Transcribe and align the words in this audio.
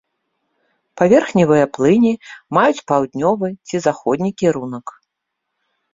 Паверхневыя 1.01 1.65
плыні 1.77 2.13
маюць 2.59 2.85
паўднёвы 2.93 3.47
ці 3.67 3.75
заходні 3.87 4.31
кірунак. 4.41 4.87